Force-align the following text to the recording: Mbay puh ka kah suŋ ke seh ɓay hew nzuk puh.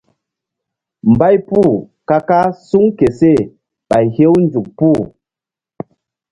Mbay 1.11 1.35
puh 1.47 1.73
ka 2.07 2.17
kah 2.29 2.47
suŋ 2.67 2.85
ke 2.97 3.07
seh 3.19 3.39
ɓay 3.89 4.05
hew 4.15 4.33
nzuk 4.45 4.67
puh. 4.77 5.01